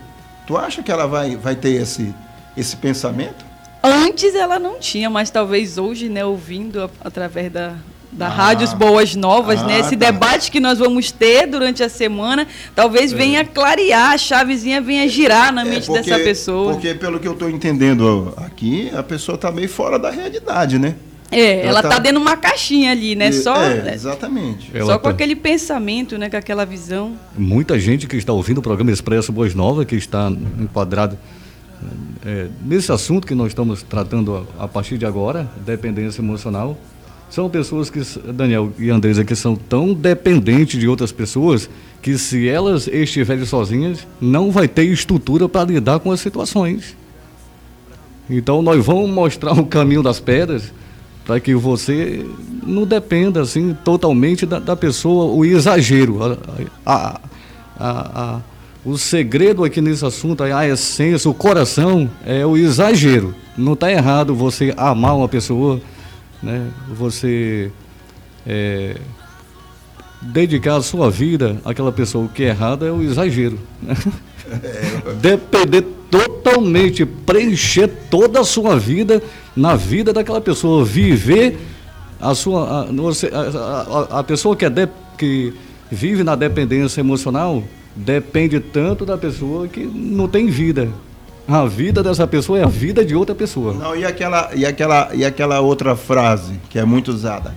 tu 0.44 0.56
acha 0.56 0.82
que 0.82 0.90
ela 0.90 1.06
vai, 1.06 1.36
vai 1.36 1.54
ter 1.54 1.80
esse, 1.80 2.12
esse 2.56 2.74
pensamento? 2.76 3.44
Antes 3.84 4.34
ela 4.34 4.58
não 4.58 4.80
tinha, 4.80 5.08
mas 5.08 5.30
talvez 5.30 5.78
hoje, 5.78 6.08
né, 6.08 6.24
ouvindo 6.24 6.90
através 7.04 7.52
da, 7.52 7.76
da 8.12 8.26
Ah. 8.26 8.30
Rádios 8.30 8.74
Boas 8.74 9.16
Novas, 9.16 9.60
Ah, 9.60 9.66
né, 9.66 9.80
esse 9.80 9.96
tá. 9.96 10.10
debate 10.10 10.50
que 10.50 10.60
nós 10.60 10.78
vamos 10.78 11.10
ter 11.10 11.46
durante 11.46 11.82
a 11.82 11.88
semana, 11.88 12.46
talvez 12.74 13.10
venha 13.12 13.44
clarear, 13.44 14.12
a 14.12 14.18
chavezinha 14.18 14.80
venha 14.80 15.08
girar 15.08 15.52
na 15.52 15.62
É, 15.62 15.64
mente 15.64 15.86
porque- 15.86 16.10
dessa 16.10 16.22
pessoa. 16.22 16.74
Porque, 16.74 16.94
pelo 16.94 17.18
que 17.18 17.26
eu 17.26 17.32
estou 17.32 17.48
entendendo 17.48 18.34
aqui, 18.36 18.90
a 18.94 19.02
pessoa 19.02 19.36
está 19.36 19.50
meio 19.50 19.68
fora 19.68 19.98
da 19.98 20.10
realidade, 20.10 20.78
né? 20.78 20.94
É, 21.30 21.60
Ela 21.60 21.68
ela 21.70 21.82
tá- 21.82 21.88
tá 21.88 21.98
dentro 21.98 22.18
de 22.20 22.26
uma 22.26 22.36
caixinha 22.36 22.90
ali, 22.92 23.14
né? 23.16 23.30
E- 23.30 23.32
Só, 23.32 23.56
é, 23.64 23.94
exatamente. 23.94 24.70
Ela 24.74 24.84
só 24.84 24.98
com 24.98 25.04
tá- 25.04 25.10
aquele 25.10 25.34
pensamento, 25.34 26.18
né? 26.18 26.28
Com 26.28 26.36
aquela 26.36 26.66
visão. 26.66 27.14
Muita 27.38 27.80
gente 27.80 28.06
que 28.06 28.16
está 28.16 28.34
ouvindo 28.34 28.58
o 28.58 28.62
programa 28.62 28.90
Expresso 28.92 29.32
Boas 29.32 29.54
Novas, 29.54 29.86
que 29.86 29.96
está 29.96 30.30
enquadrado 30.60 31.16
é, 32.24 32.46
nesse 32.64 32.92
assunto 32.92 33.26
que 33.26 33.34
nós 33.34 33.48
estamos 33.48 33.82
tratando 33.82 34.46
a, 34.58 34.64
a 34.64 34.68
partir 34.68 34.96
de 34.98 35.04
agora, 35.06 35.50
dependência 35.64 36.20
emocional, 36.20 36.76
são 37.32 37.48
pessoas 37.48 37.88
que, 37.88 38.00
Daniel 38.30 38.70
e 38.78 38.90
Andresa, 38.90 39.24
que 39.24 39.34
são 39.34 39.56
tão 39.56 39.94
dependentes 39.94 40.78
de 40.78 40.86
outras 40.86 41.10
pessoas 41.10 41.68
que 42.02 42.18
se 42.18 42.46
elas 42.46 42.86
estiverem 42.86 43.46
sozinhas, 43.46 44.06
não 44.20 44.50
vai 44.50 44.68
ter 44.68 44.84
estrutura 44.84 45.48
para 45.48 45.70
lidar 45.70 45.98
com 46.00 46.10
as 46.12 46.20
situações. 46.20 46.94
Então 48.28 48.60
nós 48.60 48.84
vamos 48.84 49.10
mostrar 49.10 49.52
o 49.58 49.64
caminho 49.64 50.02
das 50.02 50.20
pedras 50.20 50.72
para 51.24 51.40
que 51.40 51.54
você 51.54 52.26
não 52.66 52.84
dependa 52.84 53.40
assim 53.40 53.74
totalmente 53.84 54.44
da, 54.44 54.58
da 54.58 54.76
pessoa, 54.76 55.24
o 55.32 55.44
exagero. 55.44 56.18
A- 56.84 57.20
a- 57.78 58.22
a- 58.36 58.40
o 58.84 58.98
segredo 58.98 59.62
aqui 59.64 59.80
nesse 59.80 60.04
assunto, 60.04 60.42
a 60.42 60.66
essência, 60.68 61.30
o 61.30 61.34
coração 61.34 62.10
é 62.26 62.44
o 62.44 62.56
exagero. 62.56 63.32
Não 63.56 63.72
está 63.74 63.90
errado 63.90 64.34
você 64.34 64.74
amar 64.76 65.16
uma 65.16 65.28
pessoa, 65.28 65.80
né? 66.42 66.68
você 66.88 67.70
é, 68.46 68.96
dedicar 70.20 70.76
a 70.76 70.82
sua 70.82 71.10
vida 71.10 71.58
àquela 71.64 71.92
pessoa. 71.92 72.24
O 72.24 72.28
que 72.28 72.42
é 72.44 72.48
errado 72.48 72.84
é 72.86 72.90
o 72.90 73.02
exagero. 73.02 73.58
né? 73.82 73.94
Depender 75.20 75.82
totalmente, 76.10 77.06
preencher 77.06 77.88
toda 78.10 78.40
a 78.40 78.44
sua 78.44 78.78
vida 78.78 79.22
na 79.56 79.76
vida 79.76 80.12
daquela 80.12 80.40
pessoa, 80.40 80.84
viver 80.84 81.58
a 82.20 82.34
sua. 82.34 82.86
A- 82.86 84.08
a- 84.14 84.18
a 84.20 84.24
pessoa 84.24 84.54
que, 84.54 84.64
é 84.64 84.70
de- 84.70 84.88
que 85.16 85.52
vive 85.90 86.22
na 86.24 86.34
dependência 86.34 87.00
emocional 87.00 87.62
depende 87.94 88.58
tanto 88.60 89.04
da 89.06 89.16
pessoa 89.16 89.68
que 89.68 89.80
não 89.84 90.28
tem 90.28 90.46
vida. 90.48 90.88
A 91.46 91.66
vida 91.66 92.02
dessa 92.02 92.26
pessoa 92.26 92.58
é 92.58 92.62
a 92.62 92.68
vida 92.68 93.04
de 93.04 93.14
outra 93.14 93.34
pessoa. 93.34 93.74
Não, 93.74 93.96
e 93.96 94.04
aquela, 94.04 94.50
e, 94.54 94.64
aquela, 94.64 95.10
e 95.14 95.24
aquela 95.24 95.60
outra 95.60 95.96
frase 95.96 96.60
que 96.70 96.78
é 96.78 96.84
muito 96.84 97.10
usada? 97.10 97.54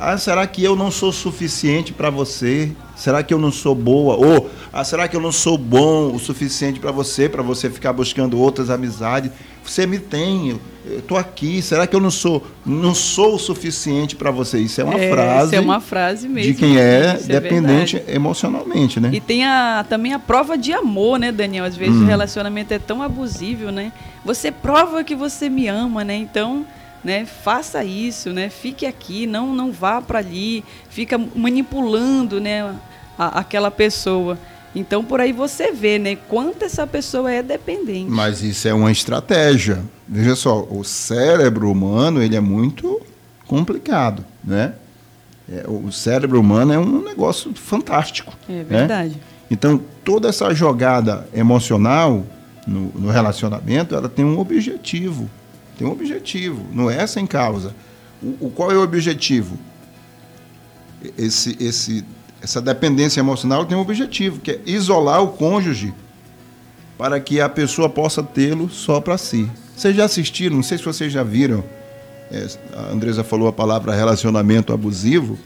Ah, 0.00 0.16
será 0.16 0.46
que 0.46 0.62
eu 0.62 0.76
não 0.76 0.90
sou 0.90 1.12
suficiente 1.12 1.92
para 1.92 2.08
você? 2.08 2.70
Será 2.96 3.22
que 3.22 3.34
eu 3.34 3.38
não 3.38 3.50
sou 3.50 3.74
boa? 3.74 4.14
Ou 4.14 4.48
ah, 4.72 4.84
será 4.84 5.08
que 5.08 5.16
eu 5.16 5.20
não 5.20 5.32
sou 5.32 5.58
bom 5.58 6.14
o 6.14 6.18
suficiente 6.18 6.78
para 6.78 6.92
você, 6.92 7.28
para 7.28 7.42
você 7.42 7.68
ficar 7.68 7.92
buscando 7.92 8.38
outras 8.38 8.70
amizades? 8.70 9.32
Você 9.68 9.86
me 9.86 9.98
tem, 9.98 10.58
eu- 10.86 11.02
tô 11.02 11.16
aqui. 11.16 11.60
Será 11.60 11.86
que 11.86 11.94
eu 11.94 12.00
não 12.00 12.10
sou, 12.10 12.44
não 12.64 12.94
sou 12.94 13.34
o 13.34 13.38
suficiente 13.38 14.16
para 14.16 14.30
você? 14.30 14.58
Isso 14.58 14.80
é 14.80 14.84
uma 14.84 14.98
É, 14.98 15.10
frase 15.10 15.46
Isso 15.46 15.54
é 15.56 15.60
uma 15.60 15.80
frase 15.80 16.28
mesmo. 16.28 16.52
de 16.52 16.58
quem 16.58 16.78
é 16.78 17.16
isso 17.18 17.28
dependente 17.28 17.96
verdade. 17.96 18.16
emocionalmente, 18.16 18.98
né? 18.98 19.10
E 19.12 19.20
tem 19.20 19.44
a, 19.44 19.84
também 19.88 20.14
a 20.14 20.18
prova 20.18 20.56
de 20.56 20.72
amor, 20.72 21.18
né, 21.18 21.30
Daniel? 21.30 21.64
Às 21.64 21.76
vezes 21.76 21.96
Hum. 21.96 22.04
o 22.04 22.06
relacionamento 22.06 22.72
é 22.72 22.78
tão 22.78 23.02
abusivo, 23.02 23.70
né? 23.70 23.92
Você 24.24 24.50
prova 24.50 25.04
que 25.04 25.14
você 25.14 25.48
me 25.50 25.68
ama, 25.68 26.02
né? 26.02 26.16
Então, 26.16 26.64
né, 27.04 27.26
faça 27.26 27.84
isso, 27.84 28.32
né? 28.32 28.48
Fique 28.48 28.86
aqui, 28.86 29.26
não 29.26 29.54
não 29.54 29.70
vá 29.70 30.00
para 30.00 30.18
ali, 30.18 30.64
fica 30.88 31.18
manipulando, 31.34 32.40
né, 32.40 32.74
a- 33.18 33.38
aquela 33.40 33.70
pessoa. 33.70 34.38
Então, 34.74 35.02
por 35.02 35.20
aí 35.20 35.32
você 35.32 35.72
vê, 35.72 35.98
né, 35.98 36.16
quanto 36.28 36.64
essa 36.64 36.86
pessoa 36.86 37.32
é 37.32 37.42
dependente. 37.42 38.10
Mas 38.10 38.42
isso 38.42 38.68
é 38.68 38.74
uma 38.74 38.92
estratégia. 38.92 39.82
Veja 40.06 40.36
só, 40.36 40.62
o 40.70 40.84
cérebro 40.84 41.70
humano 41.70 42.22
ele 42.22 42.36
é 42.36 42.40
muito 42.40 43.00
complicado, 43.46 44.24
né? 44.44 44.74
É, 45.50 45.64
o 45.66 45.90
cérebro 45.90 46.38
humano 46.38 46.72
é 46.74 46.78
um 46.78 47.02
negócio 47.02 47.52
fantástico. 47.54 48.34
É 48.48 48.52
né? 48.52 48.64
verdade. 48.64 49.16
Então, 49.50 49.80
toda 50.04 50.28
essa 50.28 50.52
jogada 50.54 51.26
emocional 51.32 52.22
no, 52.66 52.92
no 52.94 53.10
relacionamento, 53.10 53.94
ela 53.94 54.10
tem 54.10 54.22
um 54.24 54.38
objetivo. 54.38 55.28
Tem 55.78 55.86
um 55.88 55.92
objetivo, 55.92 56.66
não 56.72 56.90
é 56.90 57.06
sem 57.06 57.26
causa. 57.26 57.74
O, 58.22 58.46
o- 58.46 58.52
qual 58.54 58.70
é 58.70 58.76
o 58.76 58.82
objetivo? 58.82 59.56
Esse, 61.16 61.56
esse, 61.60 62.04
essa 62.42 62.60
dependência 62.60 63.20
emocional 63.20 63.66
tem 63.66 63.76
um 63.76 63.80
objetivo, 63.80 64.40
que 64.40 64.52
é 64.52 64.60
isolar 64.66 65.22
o 65.22 65.28
cônjuge 65.28 65.92
para 66.96 67.20
que 67.20 67.40
a 67.40 67.48
pessoa 67.48 67.88
possa 67.88 68.22
tê-lo 68.22 68.68
só 68.68 69.00
para 69.00 69.18
si. 69.18 69.48
Vocês 69.76 69.94
já 69.94 70.04
assistiram, 70.04 70.56
não 70.56 70.62
sei 70.62 70.78
se 70.78 70.84
vocês 70.84 71.12
já 71.12 71.22
viram, 71.22 71.62
é, 72.30 72.46
a 72.74 72.92
Andresa 72.92 73.22
falou 73.22 73.48
a 73.48 73.52
palavra 73.52 73.94
relacionamento 73.94 74.72
abusivo. 74.72 75.38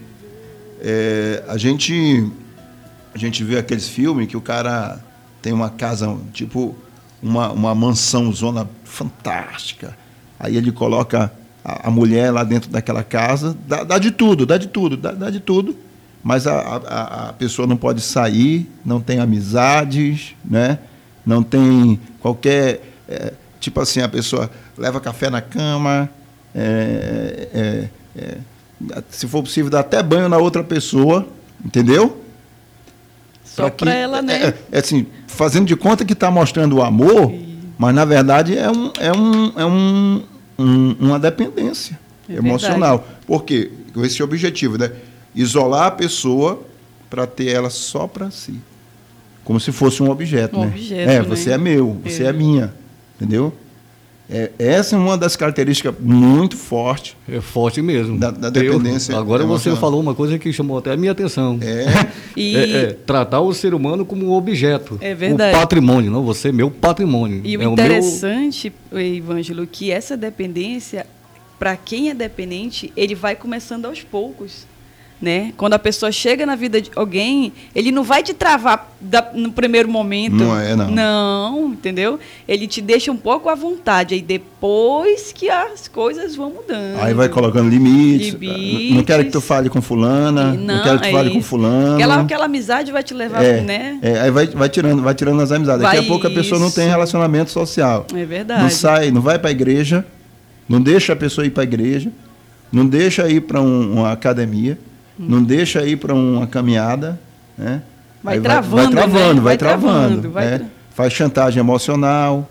É, 0.81 1.43
a 1.47 1.57
gente 1.57 2.29
a 3.13 3.17
gente 3.17 3.43
vê 3.43 3.59
aqueles 3.59 3.87
filmes 3.87 4.27
que 4.27 4.35
o 4.35 4.41
cara 4.41 4.99
tem 5.41 5.53
uma 5.53 5.69
casa, 5.69 6.17
tipo, 6.33 6.75
uma, 7.21 7.51
uma 7.51 7.75
mansão 7.75 8.31
zona 8.33 8.67
fantástica. 8.83 9.95
Aí 10.39 10.57
ele 10.57 10.71
coloca 10.71 11.31
a, 11.63 11.89
a 11.89 11.91
mulher 11.91 12.31
lá 12.31 12.43
dentro 12.43 12.71
daquela 12.71 13.03
casa, 13.03 13.55
dá, 13.67 13.83
dá 13.83 13.99
de 13.99 14.09
tudo, 14.09 14.45
dá 14.47 14.57
de 14.57 14.67
tudo, 14.67 14.97
dá, 14.97 15.11
dá 15.11 15.29
de 15.29 15.39
tudo. 15.39 15.75
Mas 16.23 16.47
a, 16.47 16.53
a, 16.57 17.29
a 17.29 17.33
pessoa 17.33 17.67
não 17.67 17.75
pode 17.75 17.99
sair, 18.01 18.69
não 18.85 19.01
tem 19.01 19.19
amizades, 19.19 20.35
né? 20.45 20.79
não 21.25 21.43
tem 21.43 21.99
qualquer. 22.19 22.81
é, 23.09 23.33
tipo 23.59 23.79
assim, 23.81 24.01
a 24.01 24.07
pessoa 24.09 24.49
leva 24.77 24.99
café 25.01 25.29
na 25.29 25.41
cama, 25.41 26.09
é, 26.55 27.47
é, 27.53 27.89
é, 28.17 28.37
se 29.09 29.27
for 29.27 29.41
possível, 29.43 29.69
dá 29.69 29.79
até 29.81 30.01
banho 30.03 30.27
na 30.29 30.37
outra 30.37 30.63
pessoa, 30.63 31.27
entendeu? 31.63 32.21
Só 33.43 33.69
que- 33.69 33.85
para 33.85 33.93
ela, 33.93 34.21
né? 34.21 34.47
É, 34.47 34.53
é 34.73 34.79
assim, 34.79 35.05
fazendo 35.27 35.65
de 35.65 35.75
conta 35.75 36.03
que 36.05 36.13
está 36.13 36.29
mostrando 36.31 36.77
o 36.77 36.81
amor, 36.83 37.33
mas 37.77 37.93
na 37.93 38.05
verdade 38.05 38.57
é, 38.57 38.69
um, 38.69 38.91
é, 38.99 39.11
um, 39.11 39.53
é 39.59 39.65
um, 39.65 40.23
um- 40.57 40.95
uma 40.99 41.19
dependência 41.19 41.99
É 42.29 42.35
emocional. 42.35 43.07
Por 43.27 43.43
quê? 43.43 43.71
Com 43.93 44.03
esse 44.03 44.21
objetivo, 44.23 44.77
né? 44.77 44.91
Isolar 45.35 45.87
a 45.87 45.91
pessoa 45.91 46.61
para 47.09 47.27
ter 47.27 47.47
ela 47.47 47.69
só 47.69 48.07
para 48.07 48.31
si. 48.31 48.59
Como 49.43 49.59
se 49.59 49.71
fosse 49.71 50.01
um 50.01 50.09
objeto, 50.09 50.57
Um 50.57 50.61
né? 50.61 50.67
objeto, 50.67 51.09
é, 51.09 51.19
né? 51.19 51.21
você 51.21 51.51
é 51.51 51.57
meu, 51.57 51.97
você 52.03 52.23
é, 52.23 52.27
É. 52.27 52.33
minha. 52.33 52.73
Entendeu? 53.15 53.53
É, 54.29 54.51
essa 54.57 54.95
é 54.95 54.97
uma 54.99 55.17
das 55.17 55.35
características 55.35 55.93
muito 55.99 56.55
fortes. 56.55 57.15
É 57.29 57.41
forte 57.41 57.81
mesmo. 57.81 58.17
Da, 58.17 58.31
da 58.31 58.49
dependência. 58.49 59.11
Eu, 59.11 59.19
agora 59.19 59.43
emocional. 59.43 59.75
você 59.75 59.79
falou 59.79 60.01
uma 60.01 60.15
coisa 60.15 60.39
que 60.39 60.51
chamou 60.51 60.77
até 60.77 60.91
a 60.91 60.97
minha 60.97 61.11
atenção. 61.11 61.59
É. 61.61 61.85
e... 62.35 62.55
é, 62.55 62.75
é 62.77 62.85
tratar 62.93 63.41
o 63.41 63.53
ser 63.53 63.73
humano 63.73 64.05
como 64.05 64.25
um 64.25 64.31
objeto. 64.31 64.97
É 65.01 65.13
verdade. 65.13 65.55
O 65.55 65.59
patrimônio, 65.59 66.09
não 66.09 66.23
você, 66.23 66.51
meu 66.51 66.71
patrimônio. 66.71 67.41
E 67.43 67.57
o 67.57 67.61
é 67.61 67.65
interessante, 67.65 68.73
o 68.91 68.95
meu... 68.95 69.05
Evângelo, 69.05 69.67
que 69.67 69.91
essa 69.91 70.15
dependência, 70.15 71.05
para 71.59 71.75
quem 71.75 72.09
é 72.09 72.13
dependente, 72.13 72.93
ele 72.95 73.13
vai 73.13 73.35
começando 73.35 73.85
aos 73.85 74.01
poucos 74.01 74.65
né? 75.21 75.53
Quando 75.55 75.73
a 75.73 75.79
pessoa 75.79 76.11
chega 76.11 76.45
na 76.45 76.55
vida 76.55 76.81
de 76.81 76.91
alguém, 76.95 77.53
ele 77.73 77.91
não 77.91 78.03
vai 78.03 78.21
te 78.21 78.33
travar 78.33 78.93
da, 78.99 79.25
no 79.33 79.51
primeiro 79.51 79.87
momento. 79.89 80.35
Não 80.35 80.59
é, 80.59 80.75
não. 80.75 80.91
Não, 80.91 81.69
entendeu? 81.69 82.19
Ele 82.47 82.67
te 82.67 82.81
deixa 82.81 83.11
um 83.11 83.15
pouco 83.15 83.47
à 83.47 83.55
vontade. 83.55 84.13
Aí 84.13 84.21
depois 84.21 85.31
que 85.31 85.49
as 85.49 85.87
coisas 85.87 86.35
vão 86.35 86.49
mudando. 86.49 86.99
Aí 86.99 87.13
vai 87.13 87.29
colocando 87.29 87.69
limites. 87.69 88.33
limites. 88.33 88.95
Não 88.95 89.03
quero 89.03 89.23
que 89.23 89.31
tu 89.31 89.39
fale 89.39 89.69
com 89.69 89.81
fulana. 89.81 90.53
Não, 90.53 90.75
não 90.75 90.83
quero 90.83 90.97
que 90.97 91.03
tu 91.03 91.09
é 91.09 91.11
fale 91.11 91.29
isso. 91.29 91.37
com 91.37 91.43
fulano. 91.43 91.95
Aquela, 91.95 92.21
aquela 92.21 92.45
amizade 92.45 92.91
vai 92.91 93.03
te 93.03 93.13
levar, 93.13 93.43
é, 93.43 93.61
né? 93.61 93.99
É, 94.01 94.19
aí 94.19 94.31
vai, 94.31 94.47
vai, 94.47 94.69
tirando, 94.69 95.01
vai 95.01 95.15
tirando 95.15 95.41
as 95.41 95.51
amizades. 95.51 95.81
Vai 95.81 95.95
Daqui 95.95 96.05
a 96.05 96.09
pouco 96.09 96.27
a 96.27 96.31
pessoa 96.31 96.59
não 96.59 96.69
tem 96.69 96.89
relacionamento 96.89 97.49
social. 97.49 98.05
É 98.13 98.25
verdade. 98.25 98.61
Não 98.61 98.69
sai, 98.69 99.09
não 99.09 99.21
vai 99.21 99.39
para 99.39 99.49
a 99.49 99.51
igreja, 99.51 100.05
não 100.67 100.81
deixa 100.81 101.13
a 101.13 101.15
pessoa 101.15 101.47
ir 101.47 101.51
para 101.51 101.63
a 101.63 101.65
igreja, 101.65 102.11
não 102.71 102.85
deixa 102.85 103.29
ir 103.29 103.41
para 103.41 103.61
um, 103.61 103.99
uma 103.99 104.11
academia 104.11 104.77
Hum. 105.19 105.25
Não 105.29 105.43
deixa 105.43 105.85
ir 105.85 105.97
para 105.97 106.13
uma 106.13 106.47
caminhada, 106.47 107.19
né? 107.57 107.81
Vai, 108.23 108.39
travando, 108.39 108.75
vai, 108.75 108.85
vai 108.85 108.93
travando, 108.93 109.33
né? 109.35 109.41
vai, 109.41 109.57
travando, 109.57 110.31
vai 110.31 110.45
né? 110.45 110.69
Faz 110.91 111.13
chantagem 111.13 111.59
emocional. 111.59 112.49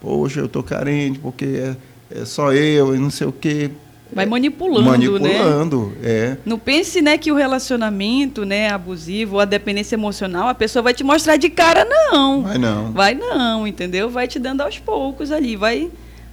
Poxa, 0.00 0.40
eu 0.40 0.48
tô 0.48 0.62
carente 0.62 1.18
porque 1.18 1.44
é, 1.44 1.76
é 2.20 2.24
só 2.24 2.52
eu 2.52 2.94
e 2.94 2.98
não 2.98 3.10
sei 3.10 3.26
o 3.26 3.32
quê. 3.32 3.70
Vai 4.12 4.26
manipulando, 4.26 4.90
manipulando, 4.90 5.92
né? 6.00 6.10
é. 6.10 6.36
Não 6.44 6.58
pense, 6.58 7.00
né, 7.00 7.16
que 7.16 7.30
o 7.30 7.36
relacionamento, 7.36 8.44
né, 8.44 8.68
abusivo, 8.68 9.38
a 9.38 9.44
dependência 9.44 9.94
emocional, 9.94 10.48
a 10.48 10.54
pessoa 10.54 10.82
vai 10.82 10.92
te 10.92 11.04
mostrar 11.04 11.36
de 11.36 11.48
cara, 11.48 11.84
não. 11.84 12.42
Vai 12.42 12.58
não. 12.58 12.92
Vai 12.92 13.14
não, 13.14 13.66
entendeu? 13.68 14.10
Vai 14.10 14.26
te 14.26 14.38
dando 14.38 14.62
aos 14.62 14.78
poucos 14.78 15.30
ali, 15.30 15.54
vai 15.54 15.90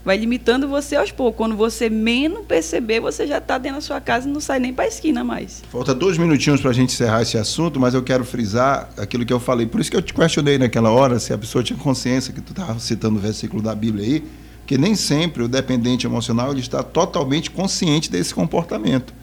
vai 0.08 0.16
limitando 0.16 0.70
você 0.70 0.96
aos 0.96 1.12
poucos. 1.12 1.36
Quando 1.36 1.58
você 1.58 1.90
menos 1.90 2.46
perceber, 2.46 3.02
você 3.02 3.28
já 3.28 3.40
está 3.40 3.58
dentro 3.58 3.80
da 3.80 3.82
sua 3.82 4.00
casa 4.00 4.26
e 4.26 4.32
não 4.32 4.40
sai 4.40 4.58
nem 4.58 4.74
para 4.74 4.86
a 4.86 4.88
esquina 4.88 5.22
mais. 5.22 5.62
Falta 5.70 5.94
dois 5.94 6.18
minutinhos 6.18 6.62
para 6.62 6.70
a 6.70 6.74
gente 6.74 6.94
encerrar 6.94 7.24
esse 7.24 7.38
assunto, 7.38 7.78
mas 7.78 7.94
eu 7.94 8.02
quero 8.02 8.24
frisar 8.24 8.90
aquilo 8.96 9.26
que 9.26 9.34
eu 9.34 9.40
falei. 9.40 9.66
Por 9.66 9.82
isso 9.82 9.92
que 9.92 9.98
eu 9.98 10.02
te 10.02 10.14
questionei 10.14 10.58
naquela 10.58 10.92
hora 10.92 11.20
se 11.20 11.34
a 11.34 11.38
pessoa 11.38 11.62
tinha 11.62 11.78
consciência 11.78 12.34
que 12.34 12.40
tu 12.40 12.54
estava 12.54 12.80
citando 12.80 13.18
o 13.18 13.20
versículo 13.20 13.62
da 13.62 13.76
Bíblia 13.76 14.06
aí, 14.06 14.24
que 14.66 14.78
nem 14.78 14.96
sempre 14.96 15.44
o 15.44 15.48
dependente 15.50 16.08
emocional 16.08 16.52
ele 16.52 16.62
está 16.62 16.82
totalmente 16.82 17.52
consciente 17.52 18.10
desse 18.10 18.34
comportamento. 18.34 19.14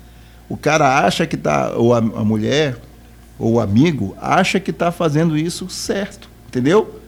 O 0.51 0.57
cara 0.59 1.03
acha 1.03 1.27
que 1.27 1.35
está, 1.35 1.73
ou 1.75 1.95
a, 1.95 1.97
a 1.97 2.25
mulher, 2.25 2.77
ou 3.39 3.55
o 3.55 3.61
amigo, 3.61 4.15
acha 4.21 4.61
que 4.61 4.71
está 4.71 4.93
fazendo 4.93 5.35
isso 5.35 5.67
certo, 5.71 6.29
entendeu? 6.47 7.01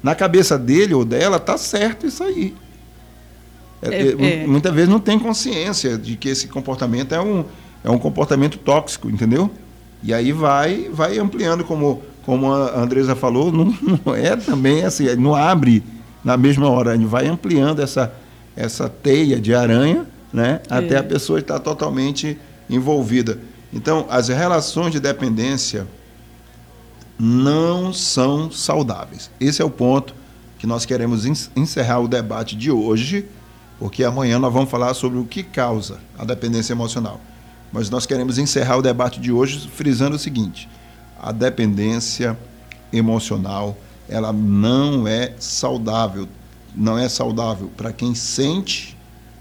Na 0.00 0.14
cabeça 0.14 0.56
dele 0.56 0.94
ou 0.94 1.04
dela 1.04 1.38
está 1.38 1.58
certo 1.58 2.06
isso 2.06 2.22
aí. 2.22 2.54
É, 3.90 4.02
é, 4.02 4.42
é, 4.42 4.46
muitas 4.46 4.72
vezes 4.72 4.88
não 4.88 5.00
tem 5.00 5.18
consciência 5.18 5.98
de 5.98 6.16
que 6.16 6.28
esse 6.28 6.48
comportamento 6.48 7.14
é 7.14 7.20
um, 7.20 7.44
é 7.82 7.90
um 7.90 7.98
comportamento 7.98 8.58
tóxico, 8.58 9.10
entendeu? 9.10 9.50
E 10.02 10.12
aí 10.12 10.32
vai, 10.32 10.88
vai 10.92 11.18
ampliando, 11.18 11.64
como, 11.64 12.02
como 12.24 12.52
a 12.52 12.78
Andresa 12.78 13.14
falou, 13.16 13.50
não, 13.50 13.74
não 14.04 14.14
é 14.14 14.36
também 14.36 14.84
assim, 14.84 15.14
não 15.16 15.34
abre 15.34 15.82
na 16.22 16.36
mesma 16.36 16.68
hora, 16.68 16.96
vai 16.98 17.26
ampliando 17.26 17.80
essa, 17.80 18.12
essa 18.56 18.88
teia 18.88 19.38
de 19.38 19.54
aranha 19.54 20.06
né, 20.32 20.60
até 20.68 20.96
a 20.96 21.02
pessoa 21.02 21.38
estar 21.38 21.60
totalmente 21.60 22.36
envolvida. 22.68 23.38
Então, 23.72 24.06
as 24.08 24.28
relações 24.28 24.92
de 24.92 25.00
dependência 25.00 25.86
não 27.18 27.92
são 27.92 28.50
saudáveis. 28.50 29.30
Esse 29.38 29.62
é 29.62 29.64
o 29.64 29.70
ponto 29.70 30.14
que 30.58 30.66
nós 30.66 30.84
queremos 30.84 31.24
encerrar 31.54 32.00
o 32.00 32.08
debate 32.08 32.56
de 32.56 32.70
hoje 32.70 33.26
porque 33.78 34.04
amanhã 34.04 34.38
nós 34.38 34.52
vamos 34.52 34.70
falar 34.70 34.94
sobre 34.94 35.18
o 35.18 35.24
que 35.24 35.42
causa 35.42 35.98
a 36.18 36.24
dependência 36.24 36.72
emocional. 36.72 37.20
Mas 37.72 37.90
nós 37.90 38.06
queremos 38.06 38.38
encerrar 38.38 38.76
o 38.76 38.82
debate 38.82 39.20
de 39.20 39.32
hoje 39.32 39.68
frisando 39.68 40.16
o 40.16 40.18
seguinte: 40.18 40.68
a 41.20 41.32
dependência 41.32 42.38
emocional, 42.92 43.76
ela 44.08 44.32
não 44.32 45.08
é 45.08 45.34
saudável, 45.38 46.28
não 46.74 46.96
é 46.98 47.08
saudável 47.08 47.70
para 47.76 47.92
quem 47.92 48.14
sente 48.14 48.96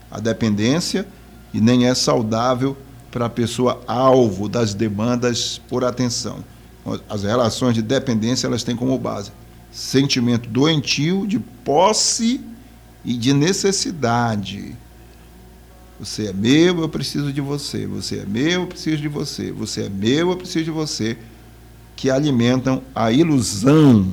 a 0.09 0.19
dependência 0.19 1.07
e 1.53 1.61
nem 1.61 1.87
é 1.87 1.93
saudável 1.93 2.75
para 3.11 3.27
a 3.27 3.29
pessoa 3.29 3.81
alvo 3.85 4.49
das 4.49 4.73
demandas 4.73 5.61
por 5.69 5.83
atenção. 5.83 6.43
As 7.07 7.23
relações 7.23 7.75
de 7.75 7.81
dependência, 7.81 8.47
elas 8.47 8.63
têm 8.63 8.75
como 8.75 8.97
base 8.97 9.31
sentimento 9.73 10.47
doentio 10.47 11.25
de 11.25 11.39
posse 11.39 12.39
e 13.03 13.13
de 13.15 13.33
necessidade. 13.33 14.75
Você 15.99 16.27
é 16.27 16.33
meu, 16.33 16.81
eu 16.81 16.89
preciso 16.89 17.31
de 17.31 17.41
você. 17.41 17.85
Você 17.85 18.19
é 18.19 18.25
meu, 18.25 18.61
eu 18.61 18.67
preciso 18.67 19.01
de 19.01 19.07
você. 19.07 19.51
Você 19.51 19.83
é 19.83 19.89
meu, 19.89 20.31
eu 20.31 20.37
preciso 20.37 20.65
de 20.65 20.71
você. 20.71 21.17
Que 21.95 22.09
alimentam 22.09 22.81
a 22.93 23.11
ilusão, 23.11 24.11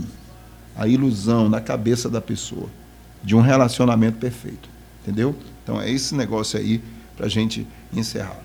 a 0.77 0.87
ilusão 0.87 1.49
na 1.49 1.61
cabeça 1.61 2.09
da 2.09 2.21
pessoa 2.21 2.69
de 3.23 3.35
um 3.35 3.41
relacionamento 3.41 4.19
perfeito. 4.19 4.69
Entendeu? 5.03 5.35
Então 5.63 5.81
é 5.81 5.91
esse 5.91 6.15
negócio 6.15 6.59
aí 6.59 6.83
para 7.17 7.27
a 7.27 7.29
gente 7.29 7.67
encerrar. 7.93 8.41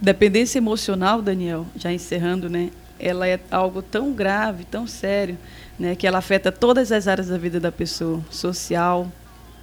Dependência 0.00 0.58
emocional, 0.58 1.22
Daniel, 1.22 1.66
já 1.76 1.92
encerrando, 1.92 2.48
né? 2.48 2.70
Ela 2.98 3.26
é 3.28 3.40
algo 3.50 3.82
tão 3.82 4.12
grave, 4.12 4.64
tão 4.64 4.86
sério, 4.86 5.36
né? 5.78 5.94
Que 5.94 6.06
ela 6.06 6.18
afeta 6.18 6.52
todas 6.52 6.92
as 6.92 7.08
áreas 7.08 7.28
da 7.28 7.38
vida 7.38 7.58
da 7.58 7.72
pessoa: 7.72 8.22
social, 8.30 9.10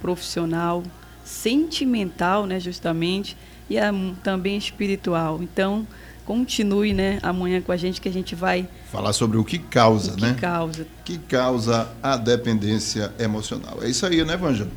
profissional, 0.04 0.82
sentimental, 1.24 2.44
né, 2.44 2.60
justamente, 2.60 3.34
e 3.70 3.78
a, 3.78 3.90
também 4.22 4.58
espiritual. 4.58 5.42
Então, 5.42 5.86
continue, 6.26 6.92
né, 6.92 7.18
amanhã 7.22 7.62
com 7.62 7.72
a 7.72 7.76
gente 7.78 8.02
que 8.02 8.08
a 8.08 8.12
gente 8.12 8.34
vai 8.34 8.68
falar 8.92 9.14
sobre 9.14 9.38
o 9.38 9.44
que 9.44 9.58
causa, 9.58 10.12
o 10.12 10.16
que 10.16 10.20
né? 10.20 10.36
causa. 10.38 10.86
Que 11.06 11.16
causa 11.16 11.88
a 12.02 12.18
dependência 12.18 13.14
emocional. 13.18 13.78
É 13.80 13.88
isso 13.88 14.04
aí, 14.04 14.22
né, 14.22 14.36
Vângelo? 14.36 14.70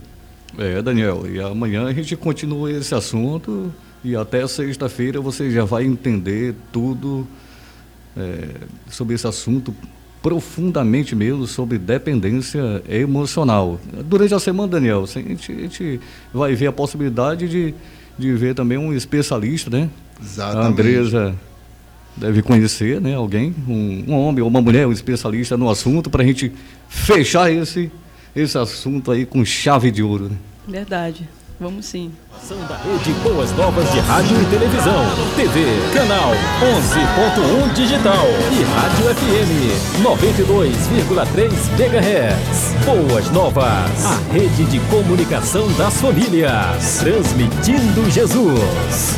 É, 0.57 0.81
Daniel, 0.81 1.29
e 1.29 1.41
amanhã 1.41 1.85
a 1.85 1.93
gente 1.93 2.15
continua 2.15 2.71
esse 2.71 2.95
assunto 2.95 3.73
e 4.05 4.15
até 4.15 4.47
sexta-feira 4.47 5.19
você 5.19 5.51
já 5.51 5.65
vai 5.65 5.83
entender 5.83 6.55
tudo 6.71 7.27
é, 8.15 8.55
sobre 8.89 9.15
esse 9.15 9.27
assunto 9.27 9.75
profundamente 10.27 11.15
mesmo 11.15 11.47
sobre 11.47 11.77
dependência 11.77 12.83
emocional. 12.89 13.79
Durante 14.03 14.33
a 14.33 14.39
semana, 14.39 14.67
Daniel, 14.67 15.05
a 15.05 15.07
gente, 15.07 15.53
a 15.53 15.55
gente 15.55 16.01
vai 16.33 16.53
ver 16.53 16.67
a 16.67 16.71
possibilidade 16.73 17.47
de, 17.47 17.73
de 18.19 18.33
ver 18.33 18.53
também 18.53 18.77
um 18.77 18.93
especialista, 18.93 19.69
né? 19.69 19.89
Exatamente. 20.21 20.65
A 20.65 20.67
Andresa 20.67 21.35
deve 22.17 22.41
conhecer, 22.41 22.99
né? 22.99 23.15
Alguém, 23.15 23.55
um, 23.65 24.03
um 24.09 24.13
homem 24.15 24.41
ou 24.41 24.49
uma 24.49 24.61
mulher, 24.61 24.85
um 24.85 24.91
especialista 24.91 25.55
no 25.55 25.69
assunto, 25.69 26.09
para 26.09 26.23
a 26.23 26.25
gente 26.25 26.51
fechar 26.89 27.49
esse, 27.49 27.89
esse 28.35 28.57
assunto 28.57 29.11
aí 29.11 29.25
com 29.25 29.45
chave 29.45 29.91
de 29.91 30.03
ouro. 30.03 30.25
Né? 30.25 30.37
Verdade. 30.67 31.29
Vamos 31.59 31.87
sim. 31.87 32.11
Ação 32.35 32.59
da 32.67 32.77
Rede 32.77 33.11
Boas 33.23 33.51
Novas 33.53 33.91
de 33.91 33.99
Rádio 33.99 34.39
e 34.39 34.45
Televisão. 34.45 35.03
TV, 35.35 35.65
canal 35.91 36.31
11.1 36.61 37.73
digital 37.73 38.25
e 38.51 38.63
Rádio 38.63 39.15
FM 39.15 40.03
92,3 40.03 41.51
MHz. 41.79 42.75
Boas 42.85 43.31
Novas, 43.31 44.05
a 44.05 44.31
rede 44.31 44.65
de 44.65 44.79
comunicação 44.81 45.67
das 45.73 45.99
famílias. 45.99 46.99
Transmitindo 46.99 48.07
Jesus. 48.11 49.17